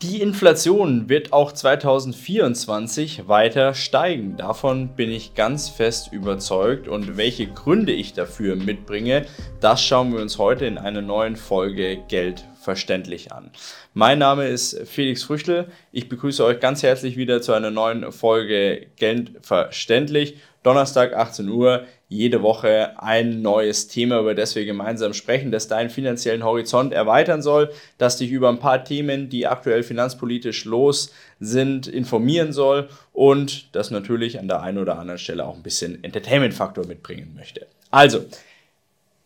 [0.00, 4.36] Die Inflation wird auch 2024 weiter steigen.
[4.36, 9.26] Davon bin ich ganz fest überzeugt und welche Gründe ich dafür mitbringe,
[9.60, 13.50] das schauen wir uns heute in einer neuen Folge Geld verständlich an.
[13.92, 15.66] Mein Name ist Felix Früchtel.
[15.90, 20.36] Ich begrüße euch ganz herzlich wieder zu einer neuen Folge Geld verständlich.
[20.62, 25.90] Donnerstag 18 Uhr jede Woche ein neues Thema, über das wir gemeinsam sprechen, das deinen
[25.90, 31.86] finanziellen Horizont erweitern soll, das dich über ein paar Themen, die aktuell finanzpolitisch los sind,
[31.86, 36.86] informieren soll und das natürlich an der einen oder anderen Stelle auch ein bisschen Entertainment-Faktor
[36.86, 37.66] mitbringen möchte.
[37.90, 38.24] Also,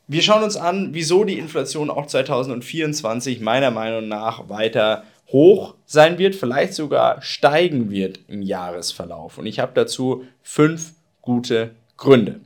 [0.09, 6.19] wir schauen uns an, wieso die Inflation auch 2024 meiner Meinung nach weiter hoch sein
[6.19, 9.39] wird, vielleicht sogar steigen wird im Jahresverlauf.
[9.39, 12.41] Und ich habe dazu fünf gute Gründe.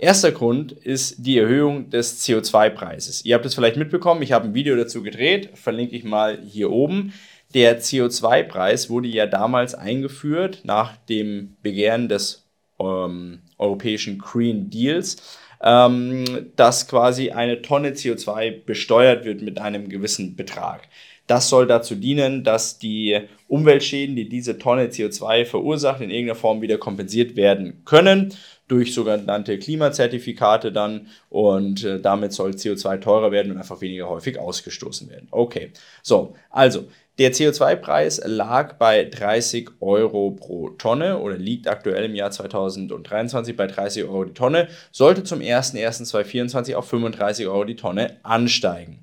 [0.00, 3.24] Erster Grund ist die Erhöhung des CO2-Preises.
[3.24, 6.70] Ihr habt es vielleicht mitbekommen, ich habe ein Video dazu gedreht, verlinke ich mal hier
[6.70, 7.14] oben.
[7.54, 12.46] Der CO2-Preis wurde ja damals eingeführt nach dem Begehren des
[12.78, 16.24] ähm, europäischen Green Deals, ähm,
[16.56, 20.88] dass quasi eine Tonne CO2 besteuert wird mit einem gewissen Betrag.
[21.26, 26.60] Das soll dazu dienen, dass die Umweltschäden, die diese Tonne CO2 verursacht, in irgendeiner Form
[26.60, 28.32] wieder kompensiert werden können
[28.68, 34.38] durch sogenannte Klimazertifikate dann und äh, damit soll CO2 teurer werden und einfach weniger häufig
[34.38, 35.28] ausgestoßen werden.
[35.30, 36.84] Okay, so, also
[37.18, 43.66] der CO2-Preis lag bei 30 Euro pro Tonne oder liegt aktuell im Jahr 2023 bei
[43.66, 48.98] 30 Euro die Tonne, sollte zum 01.01.2024 auf 35 Euro die Tonne ansteigen.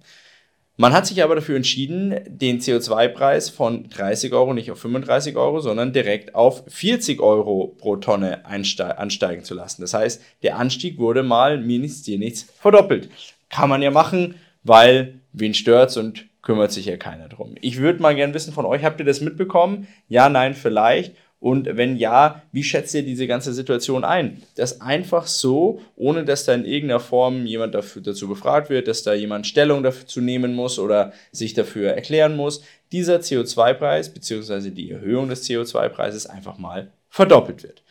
[0.76, 5.60] Man hat sich aber dafür entschieden, den CO2-Preis von 30 Euro nicht auf 35 Euro,
[5.60, 9.82] sondern direkt auf 40 Euro pro Tonne ansteigen zu lassen.
[9.82, 13.10] Das heißt, der Anstieg wurde mal nichts, dir nichts verdoppelt.
[13.50, 17.54] Kann man ja machen, weil wen stört's und kümmert sich ja keiner drum.
[17.62, 19.88] Ich würde mal gern wissen von euch, habt ihr das mitbekommen?
[20.10, 21.16] Ja, nein, vielleicht.
[21.44, 24.42] Und wenn ja, wie schätzt ihr diese ganze Situation ein?
[24.56, 29.04] Das einfach so, ohne dass da in irgendeiner Form jemand dafür, dazu befragt wird, dass
[29.04, 34.70] da jemand Stellung dafür nehmen muss oder sich dafür erklären muss, dieser CO2-Preis bzw.
[34.70, 37.84] die Erhöhung des CO2-Preises einfach mal verdoppelt wird.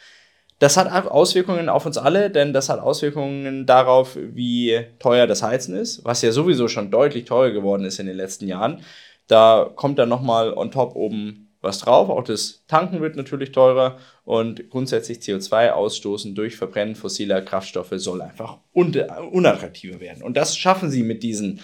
[0.59, 5.77] Das hat Auswirkungen auf uns alle, denn das hat Auswirkungen darauf, wie teuer das Heizen
[5.77, 8.81] ist, was ja sowieso schon deutlich teurer geworden ist in den letzten Jahren.
[9.27, 12.11] Da kommt dann nochmal on top oben was drauf.
[12.11, 18.21] Auch das Tanken wird natürlich teurer und grundsätzlich CO2 ausstoßen durch Verbrennen fossiler Kraftstoffe soll
[18.21, 20.23] einfach unattraktiver werden.
[20.23, 21.61] Und das schaffen sie mit diesen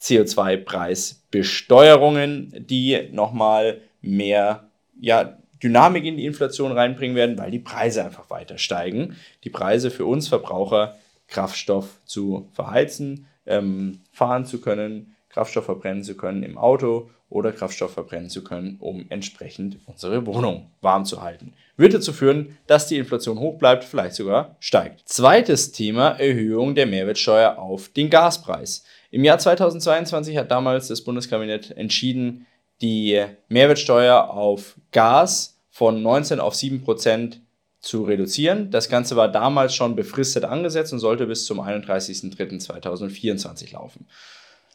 [0.00, 8.30] CO2-Preisbesteuerungen, die nochmal mehr ja, Dynamik in die Inflation reinbringen werden, weil die Preise einfach
[8.30, 9.16] weiter steigen.
[9.44, 10.96] Die Preise für uns Verbraucher,
[11.28, 17.92] Kraftstoff zu verheizen, ähm, fahren zu können, Kraftstoff verbrennen zu können im Auto oder Kraftstoff
[17.92, 21.54] verbrennen zu können, um entsprechend unsere Wohnung warm zu halten.
[21.76, 25.08] Wird dazu führen, dass die Inflation hoch bleibt, vielleicht sogar steigt.
[25.08, 28.84] Zweites Thema, Erhöhung der Mehrwertsteuer auf den Gaspreis.
[29.12, 32.46] Im Jahr 2022 hat damals das Bundeskabinett entschieden,
[32.82, 37.40] die Mehrwertsteuer auf Gas von 19 auf 7 Prozent
[37.80, 38.70] zu reduzieren.
[38.70, 44.06] Das Ganze war damals schon befristet angesetzt und sollte bis zum 31.03.2024 laufen.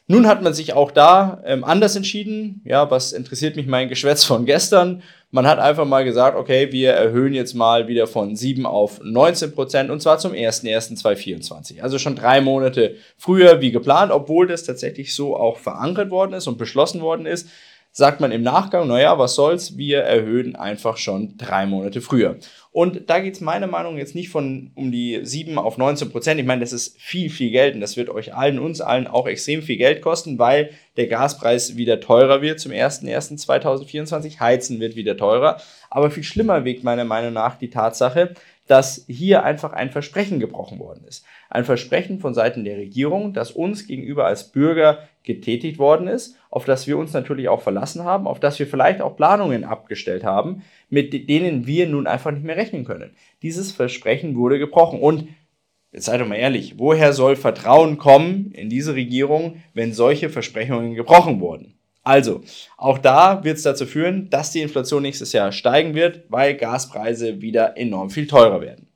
[0.08, 2.60] Nun hat man sich auch da ähm, anders entschieden.
[2.64, 5.02] Ja, was interessiert mich mein Geschwätz von gestern?
[5.32, 9.52] Man hat einfach mal gesagt, okay, wir erhöhen jetzt mal wieder von 7 auf 19
[9.52, 11.80] Prozent und zwar zum 01.01.2024.
[11.82, 16.46] Also schon drei Monate früher wie geplant, obwohl das tatsächlich so auch verankert worden ist
[16.46, 17.48] und beschlossen worden ist
[17.96, 22.36] sagt man im Nachgang, naja, was soll's, wir erhöhen einfach schon drei Monate früher.
[22.70, 26.38] Und da geht es meiner Meinung jetzt nicht von um die 7 auf 19 Prozent.
[26.38, 29.26] Ich meine, das ist viel, viel Geld und das wird euch allen, uns allen auch
[29.26, 34.40] extrem viel Geld kosten, weil der Gaspreis wieder teurer wird zum 01.01.2024.
[34.40, 35.58] Heizen wird wieder teurer.
[35.88, 38.34] Aber viel schlimmer wiegt meiner Meinung nach die Tatsache,
[38.66, 41.24] dass hier einfach ein Versprechen gebrochen worden ist.
[41.48, 46.64] Ein Versprechen von Seiten der Regierung, das uns gegenüber als Bürger getätigt worden ist, auf
[46.64, 50.62] das wir uns natürlich auch verlassen haben, auf das wir vielleicht auch Planungen abgestellt haben,
[50.88, 53.10] mit denen wir nun einfach nicht mehr rechnen können.
[53.42, 55.28] Dieses Versprechen wurde gebrochen und
[55.92, 60.94] Jetzt seid doch mal ehrlich, woher soll Vertrauen kommen in diese Regierung, wenn solche Versprechungen
[60.94, 61.78] gebrochen wurden?
[62.02, 62.42] Also,
[62.76, 67.40] auch da wird es dazu führen, dass die Inflation nächstes Jahr steigen wird, weil Gaspreise
[67.40, 68.88] wieder enorm viel teurer werden.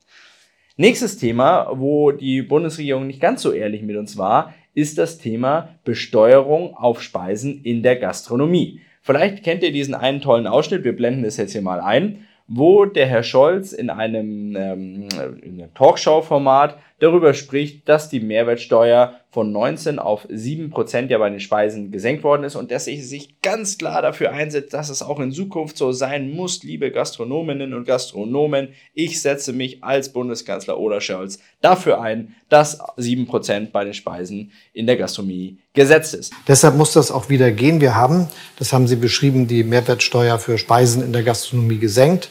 [0.76, 5.76] Nächstes Thema, wo die Bundesregierung nicht ganz so ehrlich mit uns war, ist das Thema
[5.84, 8.80] Besteuerung auf Speisen in der Gastronomie.
[9.02, 12.84] Vielleicht kennt ihr diesen einen tollen Ausschnitt, wir blenden das jetzt hier mal ein, wo
[12.84, 15.08] der Herr Scholz in einem, ähm,
[15.42, 21.40] einem Talkshow-Format darüber spricht, dass die Mehrwertsteuer von 19 auf 7 Prozent ja bei den
[21.40, 25.20] Speisen gesenkt worden ist und dass sie sich ganz klar dafür einsetzt, dass es auch
[25.20, 28.68] in Zukunft so sein muss, liebe Gastronominnen und Gastronomen.
[28.92, 34.52] Ich setze mich als Bundeskanzler Olaf Scholz dafür ein, dass 7 Prozent bei den Speisen
[34.72, 36.32] in der Gastronomie gesetzt ist.
[36.48, 37.80] Deshalb muss das auch wieder gehen.
[37.80, 42.28] Wir haben, das haben Sie beschrieben, die Mehrwertsteuer für Speisen in der Gastronomie gesenkt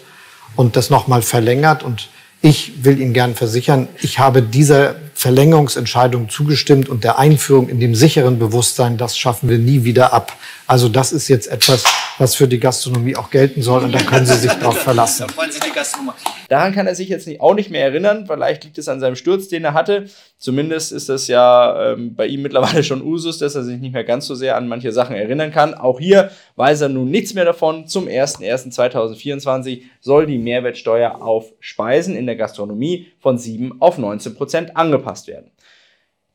[0.56, 2.10] und das nochmal verlängert und
[2.42, 7.96] ich will Ihnen gern versichern, ich habe dieser Verlängerungsentscheidung zugestimmt und der Einführung in dem
[7.96, 10.38] sicheren Bewusstsein, das schaffen wir nie wieder ab.
[10.66, 11.84] Also das ist jetzt etwas,
[12.20, 15.28] was für die Gastronomie auch gelten soll und da können Sie sich drauf verlassen.
[15.30, 16.18] Da freuen sich die Gastronomie.
[16.50, 18.26] Daran kann er sich jetzt nicht, auch nicht mehr erinnern.
[18.28, 20.06] Vielleicht liegt es an seinem Sturz, den er hatte.
[20.38, 24.04] Zumindest ist das ja ähm, bei ihm mittlerweile schon Usus, dass er sich nicht mehr
[24.04, 25.74] ganz so sehr an manche Sachen erinnern kann.
[25.74, 27.88] Auch hier weiß er nun nichts mehr davon.
[27.88, 34.76] Zum 01.01.2024 soll die Mehrwertsteuer auf Speisen in der Gastronomie von 7 auf 19 Prozent
[34.76, 35.52] angepasst werden.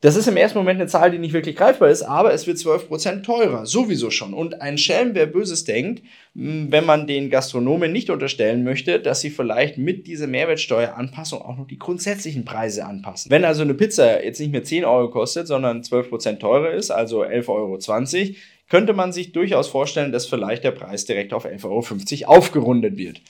[0.05, 2.59] Das ist im ersten Moment eine Zahl, die nicht wirklich greifbar ist, aber es wird
[2.59, 4.35] 12% teurer, sowieso schon.
[4.35, 6.03] Und ein Schelm, wer Böses denkt,
[6.35, 11.67] wenn man den Gastronomen nicht unterstellen möchte, dass sie vielleicht mit dieser Mehrwertsteueranpassung auch noch
[11.67, 13.31] die grundsätzlichen Preise anpassen.
[13.31, 17.23] Wenn also eine Pizza jetzt nicht mehr 10 Euro kostet, sondern 12% teurer ist, also
[17.23, 18.35] 11,20 Euro,
[18.69, 23.23] könnte man sich durchaus vorstellen, dass vielleicht der Preis direkt auf 11,50 Euro aufgerundet wird.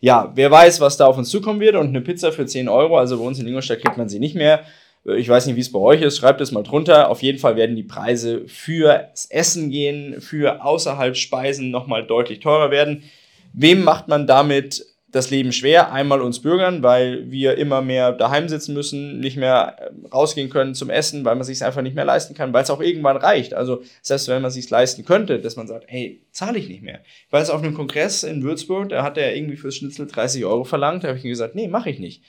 [0.00, 2.98] Ja, wer weiß, was da auf uns zukommen wird und eine Pizza für 10 Euro,
[2.98, 4.64] also bei uns in Ingolstadt kriegt man sie nicht mehr
[5.04, 7.08] ich weiß nicht, wie es bei euch ist, schreibt es mal drunter.
[7.08, 12.70] Auf jeden Fall werden die Preise fürs Essen gehen, für außerhalb Speisen nochmal deutlich teurer
[12.70, 13.04] werden.
[13.52, 15.90] Wem macht man damit das Leben schwer?
[15.90, 20.74] Einmal uns Bürgern, weil wir immer mehr daheim sitzen müssen, nicht mehr ähm, rausgehen können
[20.74, 23.54] zum Essen, weil man sich einfach nicht mehr leisten kann, weil es auch irgendwann reicht.
[23.54, 27.00] Also selbst wenn man sich leisten könnte, dass man sagt, hey, zahle ich nicht mehr.
[27.26, 30.64] Ich weiß auf einem Kongress in Würzburg, da hat er irgendwie fürs Schnitzel 30 Euro
[30.64, 32.22] verlangt, da habe ich ihm gesagt, nee, mache ich nicht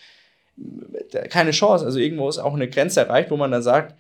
[1.30, 1.86] keine Chance.
[1.86, 3.96] Also irgendwo ist auch eine Grenze erreicht, wo man dann sagt,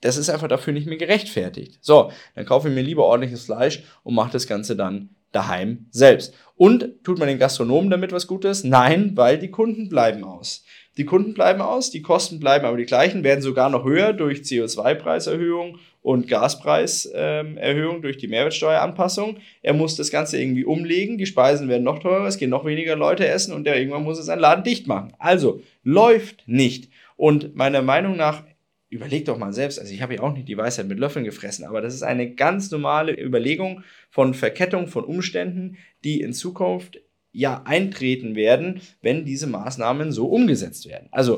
[0.00, 1.78] das ist einfach dafür nicht mehr gerechtfertigt.
[1.80, 6.34] So, dann kaufe ich mir lieber ordentliches Fleisch und mache das Ganze dann daheim selbst.
[6.56, 8.64] Und tut man den Gastronomen damit was Gutes?
[8.64, 10.64] Nein, weil die Kunden bleiben aus.
[10.96, 14.40] Die Kunden bleiben aus, die Kosten bleiben aber die gleichen, werden sogar noch höher durch
[14.40, 19.38] CO2-Preiserhöhung und Gaspreiserhöhung ähm, durch die Mehrwertsteueranpassung.
[19.62, 22.94] Er muss das Ganze irgendwie umlegen, die Speisen werden noch teurer, es gehen noch weniger
[22.94, 25.12] Leute essen und der irgendwann muss er seinen Laden dicht machen.
[25.18, 26.90] Also läuft nicht.
[27.16, 28.44] Und meiner Meinung nach
[28.88, 31.64] überleg doch mal selbst, also ich habe ja auch nicht die Weisheit mit Löffeln gefressen,
[31.64, 37.00] aber das ist eine ganz normale Überlegung von Verkettung von Umständen, die in Zukunft
[37.34, 41.08] ja eintreten werden, wenn diese Maßnahmen so umgesetzt werden.
[41.10, 41.36] Also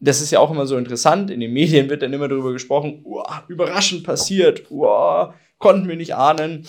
[0.00, 1.30] das ist ja auch immer so interessant.
[1.30, 6.14] In den Medien wird dann immer darüber gesprochen, uah, überraschend passiert, uah, konnten wir nicht
[6.14, 6.66] ahnen.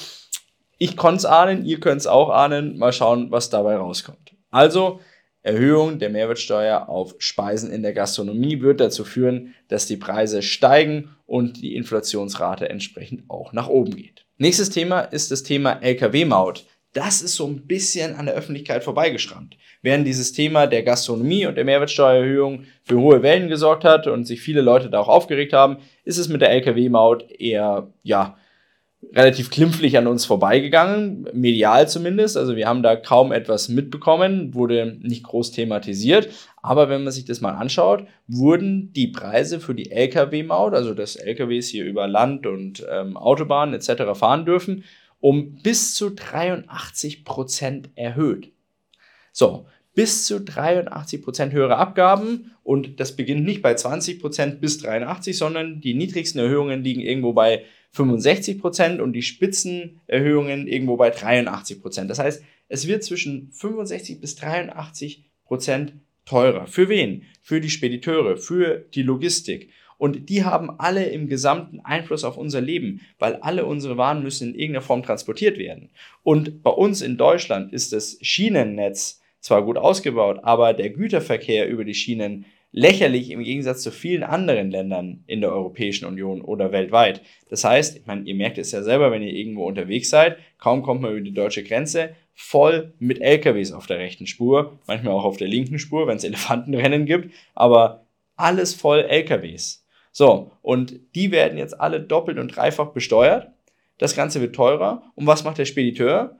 [0.77, 2.77] Ich konnte es ahnen, ihr könnt es auch ahnen.
[2.77, 4.35] Mal schauen, was dabei rauskommt.
[4.49, 4.99] Also,
[5.43, 11.15] Erhöhung der Mehrwertsteuer auf Speisen in der Gastronomie wird dazu führen, dass die Preise steigen
[11.25, 14.25] und die Inflationsrate entsprechend auch nach oben geht.
[14.37, 19.57] Nächstes Thema ist das Thema Lkw-Maut das ist so ein bisschen an der Öffentlichkeit vorbeigeschrammt.
[19.81, 24.41] Während dieses Thema der Gastronomie und der Mehrwertsteuererhöhung für hohe Wellen gesorgt hat und sich
[24.41, 28.37] viele Leute da auch aufgeregt haben, ist es mit der Lkw-Maut eher, ja,
[29.13, 32.35] relativ klimpflich an uns vorbeigegangen, medial zumindest.
[32.35, 36.29] Also wir haben da kaum etwas mitbekommen, wurde nicht groß thematisiert.
[36.61, 41.15] Aber wenn man sich das mal anschaut, wurden die Preise für die Lkw-Maut, also dass
[41.15, 44.17] LKWs hier über Land und ähm, Autobahnen etc.
[44.17, 44.83] fahren dürfen,
[45.19, 48.51] um bis zu 83 Prozent erhöht.
[49.31, 54.77] So, bis zu 83 Prozent höhere Abgaben und das beginnt nicht bei 20 Prozent bis
[54.77, 57.63] 83, sondern die niedrigsten Erhöhungen liegen irgendwo bei
[57.93, 62.09] 65 Prozent und die Spitzenerhöhungen irgendwo bei 83 Prozent.
[62.11, 65.93] Das heißt, es wird zwischen 65 bis 83 Prozent
[66.25, 66.67] teurer.
[66.67, 67.23] Für wen?
[67.41, 69.71] Für die Spediteure, für die Logistik.
[69.97, 74.49] Und die haben alle im gesamten Einfluss auf unser Leben, weil alle unsere Waren müssen
[74.49, 75.89] in irgendeiner Form transportiert werden.
[76.23, 81.83] Und bei uns in Deutschland ist das Schienennetz zwar gut ausgebaut, aber der Güterverkehr über
[81.83, 87.21] die Schienen lächerlich im Gegensatz zu vielen anderen Ländern in der Europäischen Union oder weltweit.
[87.49, 90.83] Das heißt, ich meine, ihr merkt es ja selber, wenn ihr irgendwo unterwegs seid, kaum
[90.83, 95.23] kommt man über die deutsche Grenze, voll mit LKWs auf der rechten Spur, manchmal auch
[95.23, 99.86] auf der linken Spur, wenn es Elefantenrennen gibt, aber alles voll LKWs.
[100.17, 103.51] So, und die werden jetzt alle doppelt und dreifach besteuert.
[103.99, 105.03] Das Ganze wird teurer.
[105.13, 106.39] Und was macht der Spediteur?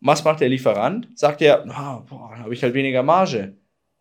[0.00, 1.08] Was macht der Lieferant?
[1.14, 3.52] Sagt er, oh, boah, dann habe ich halt weniger Marge.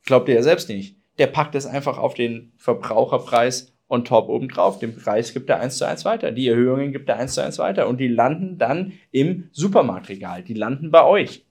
[0.05, 0.95] Glaubt er ja selbst nicht.
[1.17, 4.79] Der packt es einfach auf den Verbraucherpreis on top obendrauf.
[4.79, 6.31] Den Preis gibt er eins zu eins weiter.
[6.31, 7.89] Die Erhöhungen gibt er eins zu eins weiter.
[7.89, 10.43] Und die landen dann im Supermarktregal.
[10.43, 11.43] Die landen bei euch.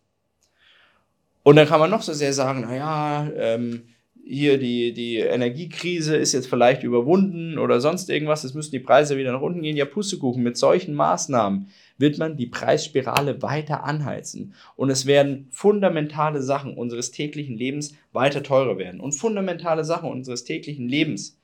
[1.42, 3.82] Und dann kann man noch so sehr sagen, naja, ähm,
[4.28, 9.16] hier die, die Energiekrise ist jetzt vielleicht überwunden oder sonst irgendwas, es müssen die Preise
[9.16, 9.76] wieder nach unten gehen.
[9.76, 14.54] Ja, Pustekuchen, mit solchen Maßnahmen wird man die Preisspirale weiter anheizen.
[14.74, 19.00] Und es werden fundamentale Sachen unseres täglichen Lebens weiter teurer werden.
[19.00, 21.38] Und fundamentale Sachen unseres täglichen Lebens,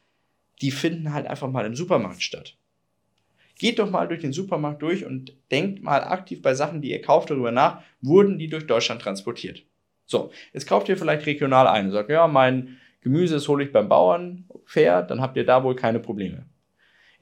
[0.60, 2.56] die finden halt einfach mal im Supermarkt statt.
[3.60, 7.00] Geht doch mal durch den Supermarkt durch und denkt mal aktiv bei Sachen, die ihr
[7.00, 9.62] kauft, darüber nach, wurden die durch Deutschland transportiert.
[10.06, 13.72] So, jetzt kauft ihr vielleicht regional ein und sagt, ja, mein Gemüse, das hole ich
[13.72, 16.46] beim Bauern fair, dann habt ihr da wohl keine Probleme.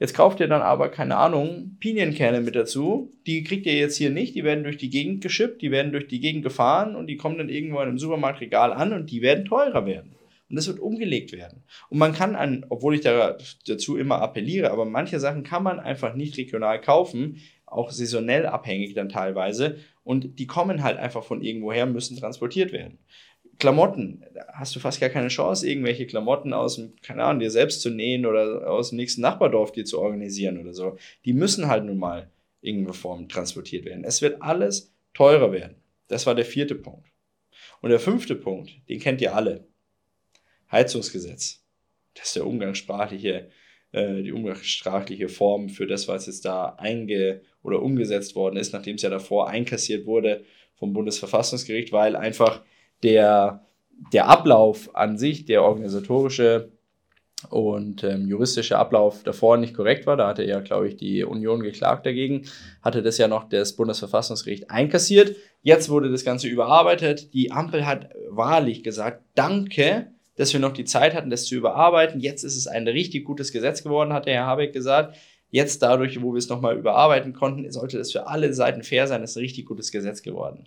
[0.01, 3.13] Jetzt kauft ihr dann aber, keine Ahnung, Pinienkerne mit dazu.
[3.27, 4.33] Die kriegt ihr jetzt hier nicht.
[4.33, 7.37] Die werden durch die Gegend geschippt, die werden durch die Gegend gefahren und die kommen
[7.37, 10.15] dann irgendwo in einem Supermarktregal an und die werden teurer werden.
[10.49, 11.63] Und das wird umgelegt werden.
[11.89, 15.79] Und man kann an, obwohl ich da, dazu immer appelliere, aber manche Sachen kann man
[15.79, 19.77] einfach nicht regional kaufen, auch saisonell abhängig dann teilweise.
[20.03, 22.97] Und die kommen halt einfach von irgendwoher, müssen transportiert werden.
[23.59, 27.51] Klamotten, da hast du fast gar keine Chance, irgendwelche Klamotten aus dem, keine Ahnung, dir
[27.51, 30.97] selbst zu nähen oder aus dem nächsten Nachbardorf dir zu organisieren oder so.
[31.25, 32.31] Die müssen halt nun mal
[32.61, 34.03] in irgendeiner Form transportiert werden.
[34.03, 35.75] Es wird alles teurer werden.
[36.07, 37.07] Das war der vierte Punkt.
[37.81, 39.67] Und der fünfte Punkt, den kennt ihr alle.
[40.71, 41.63] Heizungsgesetz.
[42.13, 43.49] Das ist der umgangssprachliche,
[43.91, 48.95] äh, die umgangssprachliche Form für das, was jetzt da einge- oder umgesetzt worden ist, nachdem
[48.95, 50.43] es ja davor einkassiert wurde
[50.75, 52.61] vom Bundesverfassungsgericht, weil einfach
[53.03, 53.65] der,
[54.13, 56.71] der Ablauf an sich, der organisatorische
[57.49, 60.17] und ähm, juristische Ablauf davor nicht korrekt war.
[60.17, 62.43] Da hatte ja, glaube ich, die Union geklagt dagegen,
[62.81, 65.35] hatte das ja noch das Bundesverfassungsgericht einkassiert.
[65.63, 67.33] Jetzt wurde das Ganze überarbeitet.
[67.33, 72.19] Die Ampel hat wahrlich gesagt, danke, dass wir noch die Zeit hatten, das zu überarbeiten.
[72.19, 75.17] Jetzt ist es ein richtig gutes Gesetz geworden, hat der Herr Habeck gesagt.
[75.51, 79.21] Jetzt dadurch, wo wir es nochmal überarbeiten konnten, sollte das für alle Seiten fair sein.
[79.21, 80.63] Das ist ein richtig gutes Gesetz geworden.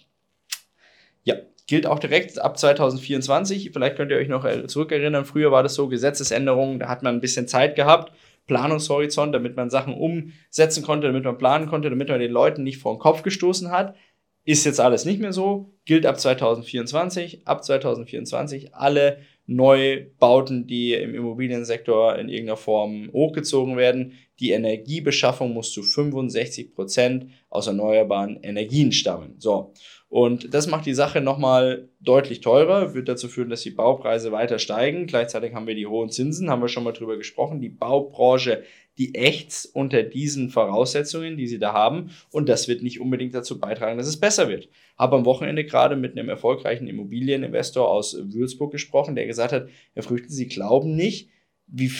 [1.24, 1.36] Ja,
[1.66, 3.70] gilt auch direkt ab 2024.
[3.72, 7.20] Vielleicht könnt ihr euch noch zurückerinnern, früher war das so, Gesetzesänderungen, da hat man ein
[7.22, 8.12] bisschen Zeit gehabt,
[8.46, 12.78] Planungshorizont, damit man Sachen umsetzen konnte, damit man planen konnte, damit man den Leuten nicht
[12.78, 13.96] vor den Kopf gestoßen hat.
[14.44, 17.48] Ist jetzt alles nicht mehr so, gilt ab 2024.
[17.48, 24.12] Ab 2024 alle Neubauten, die im Immobiliensektor in irgendeiner Form hochgezogen werden.
[24.40, 29.34] Die Energiebeschaffung muss zu 65 Prozent aus erneuerbaren Energien stammen.
[29.38, 29.72] So.
[30.08, 34.58] Und das macht die Sache nochmal deutlich teurer, wird dazu führen, dass die Baupreise weiter
[34.58, 35.06] steigen.
[35.06, 37.60] Gleichzeitig haben wir die hohen Zinsen, haben wir schon mal drüber gesprochen.
[37.60, 38.62] Die Baubranche,
[38.98, 42.10] die ächzt unter diesen Voraussetzungen, die sie da haben.
[42.30, 44.68] Und das wird nicht unbedingt dazu beitragen, dass es besser wird.
[44.96, 50.02] Habe am Wochenende gerade mit einem erfolgreichen Immobilieninvestor aus Würzburg gesprochen, der gesagt hat, Herr
[50.02, 51.28] Früchten, Sie glauben nicht,
[51.66, 51.90] wie,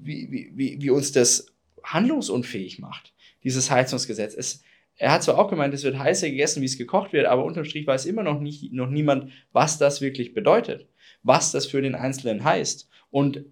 [0.00, 1.46] wie, wie, wie uns das
[1.82, 3.12] handlungsunfähig macht,
[3.42, 4.34] dieses Heizungsgesetz.
[4.34, 4.62] Es,
[4.96, 7.64] er hat zwar auch gemeint, es wird heißer gegessen, wie es gekocht wird, aber unterm
[7.64, 10.86] Strich weiß immer noch, nicht, noch niemand, was das wirklich bedeutet,
[11.24, 13.44] was das für den Einzelnen heißt und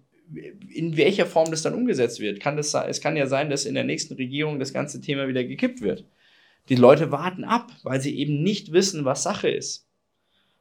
[0.73, 2.39] in welcher Form das dann umgesetzt wird.
[2.39, 5.43] Kann das, es kann ja sein, dass in der nächsten Regierung das ganze Thema wieder
[5.43, 6.05] gekippt wird.
[6.69, 9.87] Die Leute warten ab, weil sie eben nicht wissen, was Sache ist.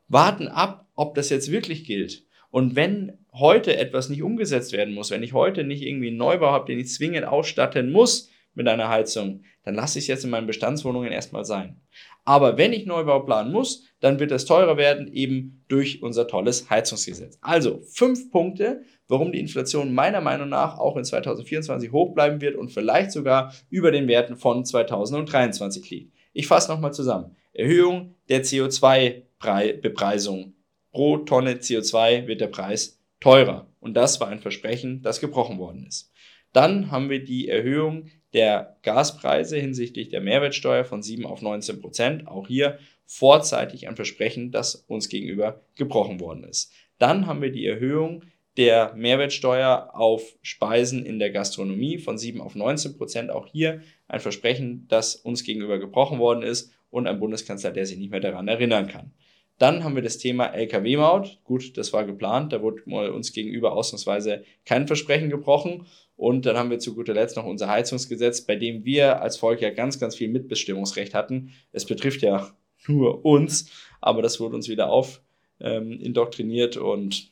[0.09, 2.25] Warten ab, ob das jetzt wirklich gilt.
[2.51, 6.51] Und wenn heute etwas nicht umgesetzt werden muss, wenn ich heute nicht irgendwie einen Neubau
[6.51, 10.31] habe, den ich zwingend ausstatten muss, mit einer Heizung, dann lasse ich es jetzt in
[10.31, 11.77] meinen Bestandswohnungen erstmal sein.
[12.25, 16.71] Aber wenn ich Neubau planen muss, dann wird es teurer werden, eben durch unser tolles
[16.71, 17.39] Heizungsgesetz.
[17.41, 22.57] Also fünf Punkte, warum die Inflation meiner Meinung nach auch in 2024 hoch bleiben wird
[22.57, 26.15] und vielleicht sogar über den Werten von 2023 liegt.
[26.33, 27.37] Ich fasse nochmal zusammen.
[27.53, 30.55] Erhöhung der CO2-Bepreisung.
[30.93, 33.69] Pro Tonne CO2 wird der Preis teurer.
[33.81, 36.13] Und das war ein Versprechen, das gebrochen worden ist.
[36.53, 42.29] Dann haben wir die Erhöhung der Gaspreise hinsichtlich der Mehrwertsteuer von 7 auf 19 Prozent.
[42.29, 46.73] Auch hier vorzeitig ein Versprechen, das uns gegenüber gebrochen worden ist.
[46.99, 48.25] Dann haben wir die Erhöhung
[48.57, 53.31] der Mehrwertsteuer auf Speisen in der Gastronomie von 7 auf 19 Prozent.
[53.31, 57.99] Auch hier ein Versprechen, das uns gegenüber gebrochen worden ist und ein Bundeskanzler, der sich
[57.99, 59.13] nicht mehr daran erinnern kann.
[59.61, 61.39] Dann haben wir das Thema Lkw-Maut.
[61.45, 62.55] Gut, das war geplant.
[62.55, 65.87] Da wurde uns gegenüber ausnahmsweise kein Versprechen gebrochen.
[66.17, 69.61] Und dann haben wir zu guter Letzt noch unser Heizungsgesetz, bei dem wir als Volk
[69.61, 71.53] ja ganz, ganz viel Mitbestimmungsrecht hatten.
[71.73, 72.51] Es betrifft ja
[72.87, 75.21] nur uns, aber das wurde uns wieder auf
[75.61, 77.31] ähm, indoktriniert und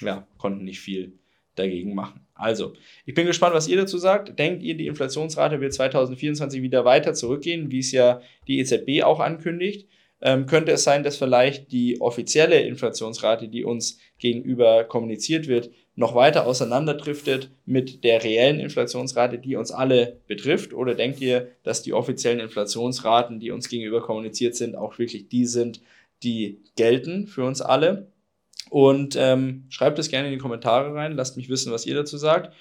[0.00, 1.18] ja, konnten nicht viel
[1.56, 2.20] dagegen machen.
[2.34, 4.38] Also, ich bin gespannt, was ihr dazu sagt.
[4.38, 9.18] Denkt ihr, die Inflationsrate wird 2024 wieder weiter zurückgehen, wie es ja die EZB auch
[9.18, 9.88] ankündigt?
[10.24, 16.14] Ähm, könnte es sein, dass vielleicht die offizielle Inflationsrate, die uns gegenüber kommuniziert wird, noch
[16.14, 20.72] weiter auseinanderdriftet mit der reellen Inflationsrate, die uns alle betrifft?
[20.72, 25.44] Oder denkt ihr, dass die offiziellen Inflationsraten, die uns gegenüber kommuniziert sind, auch wirklich die
[25.44, 25.82] sind,
[26.22, 28.10] die gelten für uns alle?
[28.70, 32.16] Und ähm, schreibt es gerne in die Kommentare rein, lasst mich wissen, was ihr dazu
[32.16, 32.54] sagt.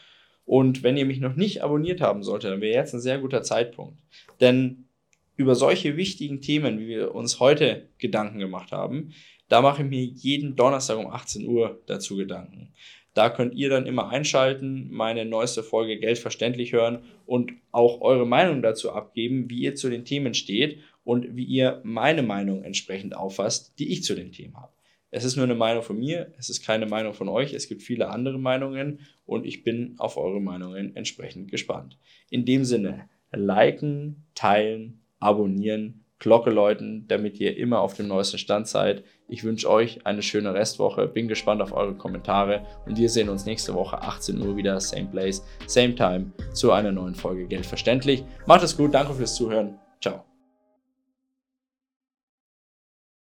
[0.45, 3.41] Und wenn ihr mich noch nicht abonniert haben solltet, dann wäre jetzt ein sehr guter
[3.41, 3.97] Zeitpunkt.
[4.41, 4.89] Denn
[5.35, 9.13] über solche wichtigen Themen, wie wir uns heute Gedanken gemacht haben,
[9.49, 12.73] da mache ich mir jeden Donnerstag um 18 Uhr dazu Gedanken.
[13.13, 18.25] Da könnt ihr dann immer einschalten, meine neueste Folge Geld verständlich hören und auch eure
[18.25, 23.15] Meinung dazu abgeben, wie ihr zu den Themen steht und wie ihr meine Meinung entsprechend
[23.15, 24.73] auffasst, die ich zu den Themen habe.
[25.11, 27.83] Es ist nur eine Meinung von mir, es ist keine Meinung von euch, es gibt
[27.83, 31.99] viele andere Meinungen und ich bin auf eure Meinungen entsprechend gespannt.
[32.31, 38.67] In dem Sinne, liken, teilen, abonnieren, Glocke läuten, damit ihr immer auf dem neuesten Stand
[38.67, 39.03] seid.
[39.27, 43.45] Ich wünsche euch eine schöne Restwoche, bin gespannt auf eure Kommentare und wir sehen uns
[43.45, 48.23] nächste Woche 18 Uhr wieder, same place, same time, zu einer neuen Folge Geld verständlich.
[48.45, 50.32] Macht es gut, danke fürs Zuhören, ciao.